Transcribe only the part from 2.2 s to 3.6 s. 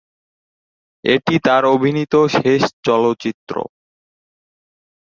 শেষ চলচ্চিত্র।